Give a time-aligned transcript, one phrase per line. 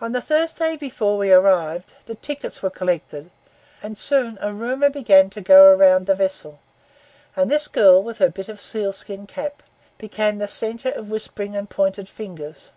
[0.00, 3.28] On the Thursday before we arrived, the tickets were collected;
[3.82, 6.60] and soon a rumour began to go round the vessel;
[7.34, 9.64] and this girl, with her bit of sealskin cap,
[9.98, 12.70] became the centre of whispering and pointed fingers.